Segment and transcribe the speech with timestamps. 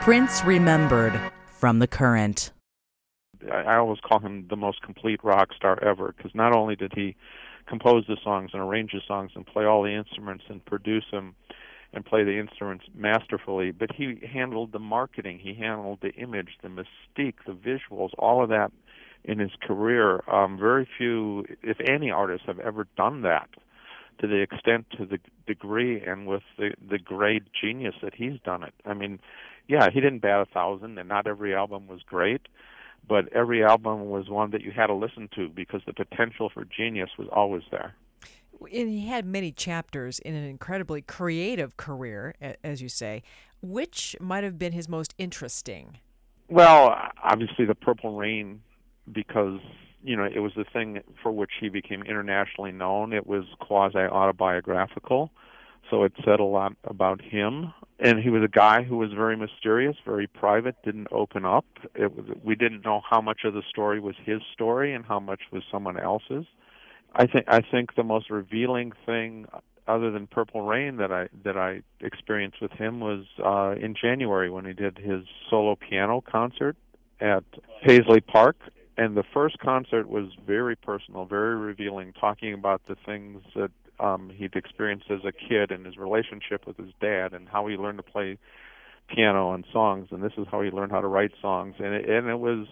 [0.00, 1.12] Prince Remembered
[1.44, 2.52] from The Current.
[3.52, 7.16] I always call him the most complete rock star ever because not only did he
[7.66, 11.34] compose the songs and arrange the songs and play all the instruments and produce them
[11.92, 16.68] and play the instruments masterfully, but he handled the marketing, he handled the image, the
[16.68, 18.72] mystique, the visuals, all of that
[19.24, 20.22] in his career.
[20.32, 23.50] Um, very few, if any, artists have ever done that
[24.20, 28.62] to the extent, to the degree, and with the the great genius that he's done
[28.62, 28.74] it.
[28.84, 29.18] I mean,
[29.68, 32.42] yeah, he didn't bat a thousand, and not every album was great,
[33.08, 36.64] but every album was one that you had to listen to because the potential for
[36.64, 37.94] genius was always there.
[38.60, 43.22] And he had many chapters in an incredibly creative career, as you say.
[43.62, 45.98] Which might have been his most interesting?
[46.48, 48.60] Well, obviously, the Purple Rain,
[49.10, 49.60] because
[50.02, 53.12] you know, it was the thing for which he became internationally known.
[53.12, 55.30] It was quasi autobiographical,
[55.90, 57.72] so it said a lot about him.
[57.98, 61.66] And he was a guy who was very mysterious, very private, didn't open up.
[61.94, 65.20] It was we didn't know how much of the story was his story and how
[65.20, 66.46] much was someone else's.
[67.14, 69.46] I think I think the most revealing thing
[69.86, 74.48] other than Purple Rain that I that I experienced with him was uh in January
[74.48, 76.76] when he did his solo piano concert
[77.20, 77.44] at
[77.84, 78.56] Paisley Park
[79.00, 84.30] and the first concert was very personal, very revealing, talking about the things that um,
[84.36, 87.96] he'd experienced as a kid and his relationship with his dad and how he learned
[87.96, 88.36] to play
[89.08, 90.08] piano and songs.
[90.10, 91.76] And this is how he learned how to write songs.
[91.78, 92.66] And it, and it was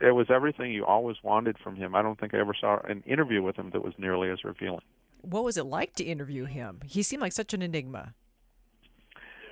[0.00, 1.94] it was everything you always wanted from him.
[1.94, 4.82] I don't think I ever saw an interview with him that was nearly as revealing.
[5.20, 6.80] What was it like to interview him?
[6.86, 8.14] He seemed like such an enigma.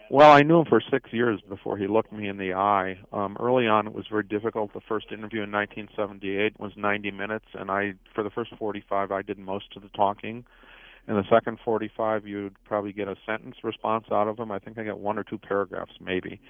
[0.08, 2.98] Well, I knew him for six years before he looked me in the eye.
[3.12, 4.72] Um, early on, it was very difficult.
[4.72, 9.22] The first interview in 1978 was 90 minutes, and I, for the first 45, I
[9.22, 10.44] did most of the talking.
[11.08, 14.52] In the second 45, you'd probably get a sentence response out of him.
[14.52, 16.40] I think I got one or two paragraphs, maybe.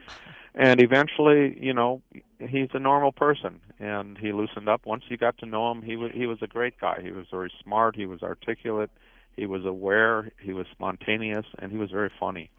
[0.54, 2.02] And eventually, you know,
[2.38, 4.84] he's a normal person, and he loosened up.
[4.84, 7.00] Once you got to know him, he was he was a great guy.
[7.02, 7.96] He was very smart.
[7.96, 8.91] He was articulate.
[9.36, 10.31] He was aware.
[10.41, 12.50] He was spontaneous, and he was very funny.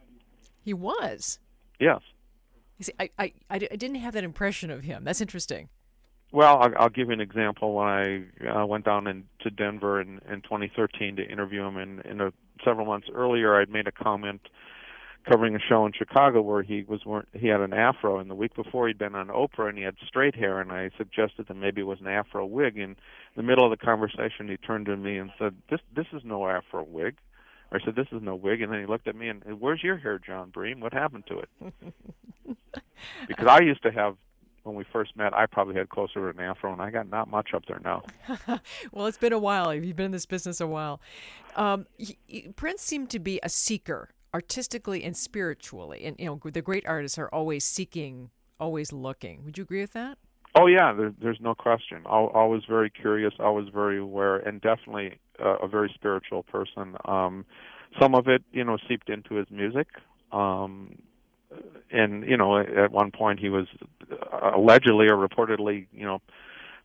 [0.68, 1.40] He was.
[1.80, 2.02] Yes.
[2.78, 5.06] You see, I, I, I didn't have that impression of him.
[5.06, 5.70] That's interesting.
[6.34, 7.74] Well, I'll, I'll give you an example.
[7.74, 12.02] When I uh, went down in, to Denver in, in 2013 to interview him, and
[12.02, 12.34] in a,
[12.66, 14.42] several months earlier, I'd made a comment
[15.26, 17.00] covering a show in Chicago where he was
[17.32, 19.96] he had an afro, and the week before he'd been on Oprah and he had
[20.06, 22.78] straight hair, and I suggested that maybe it was an afro wig.
[22.78, 22.98] And in
[23.38, 26.46] the middle of the conversation, he turned to me and said, "This this is no
[26.46, 27.16] afro wig."
[27.72, 29.98] I said, "This is no wig," and then he looked at me and, "Where's your
[29.98, 30.80] hair, Jon Bream?
[30.80, 31.50] What happened to it?"
[33.28, 34.16] because I used to have
[34.68, 37.30] when we first met, I probably had closer to an afro, and I got not
[37.30, 38.04] much up there now.
[38.92, 39.74] well, it's been a while.
[39.74, 41.00] You've been in this business a while.
[41.56, 46.52] Um, he, he, Prince seemed to be a seeker, artistically and spiritually, and you know
[46.52, 48.30] the great artists are always seeking,
[48.60, 49.46] always looking.
[49.46, 50.18] Would you agree with that?
[50.54, 52.02] Oh yeah, there, there's no question.
[52.06, 56.96] I Always very curious, always very aware, and definitely a, very spiritual person.
[57.06, 57.46] Um,
[58.00, 59.88] some of it, you know, seeped into his music.
[60.32, 60.98] Um,
[61.92, 63.68] and you know, at one point he was
[64.12, 66.22] uh, allegedly or reportedly, you know,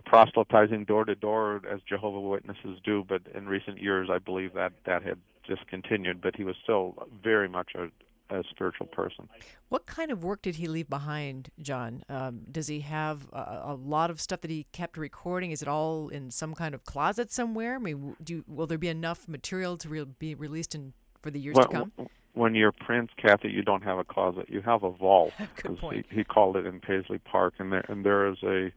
[0.04, 3.04] proselytizing door to door as Jehovah Witnesses do.
[3.06, 6.20] But in recent years, I believe that that had discontinued.
[6.20, 7.88] But he was still very much a,
[8.32, 9.28] a spiritual person.
[9.68, 12.04] What kind of work did he leave behind, John?
[12.08, 15.50] Um, does he have a, a, lot of stuff that he kept recording?
[15.50, 17.76] Is it all in some kind of closet somewhere?
[17.76, 21.40] I mean, do will there be enough material to re- be released in for the
[21.40, 21.92] years well, to come?
[22.34, 24.46] When you're Prince, Kathy, you don't have a closet.
[24.48, 25.32] You have a vault.
[25.62, 26.06] Good point.
[26.10, 28.72] He, he called it in Paisley Park, and there and there is a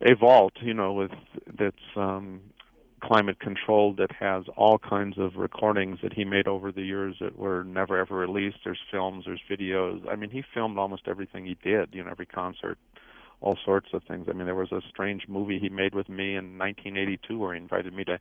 [0.00, 1.12] a vault, you know, with
[1.58, 2.40] that's um
[3.00, 7.38] climate control that has all kinds of recordings that he made over the years that
[7.38, 8.58] were never ever released.
[8.64, 10.00] There's films, there's videos.
[10.10, 12.78] I mean, he filmed almost everything he did, you know, every concert,
[13.40, 14.26] all sorts of things.
[14.28, 17.60] I mean, there was a strange movie he made with me in 1982 where he
[17.60, 18.18] invited me to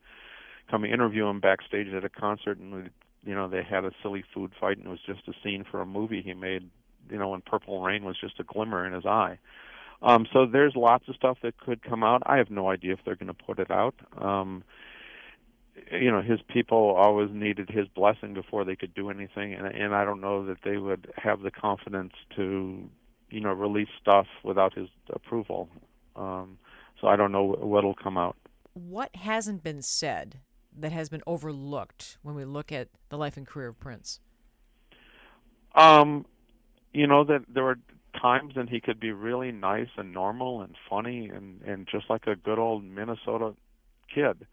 [0.69, 2.89] come interview him backstage at a concert and
[3.25, 5.81] you know, they had a silly food fight and it was just a scene for
[5.81, 6.69] a movie he made,
[7.09, 9.37] you know, when Purple Rain was just a glimmer in his eye.
[10.01, 12.21] Um, so there's lots of stuff that could come out.
[12.25, 13.95] I have no idea if they're going to put it out.
[14.17, 14.63] Um,
[15.91, 19.95] you know, his people always needed his blessing before they could do anything, and, and
[19.95, 22.89] I don't know that they would have the confidence to,
[23.29, 25.69] you know, release stuff without his approval.
[26.15, 26.57] Um,
[26.99, 28.35] so I don't know what'll come out.
[28.73, 30.39] What hasn't been said
[30.77, 34.19] that has been overlooked when we look at the life and career of Prince?
[35.75, 36.25] Um,
[36.93, 37.79] you know that there were
[38.21, 42.27] times and he could be really nice and normal and funny and and just like
[42.27, 43.53] a good old Minnesota
[44.13, 44.45] kid.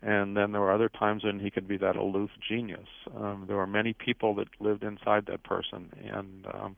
[0.00, 2.86] And then there were other times when he could be that aloof genius.
[3.16, 6.76] Um, there were many people that lived inside that person, and um,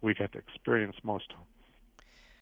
[0.00, 1.32] we got to experience most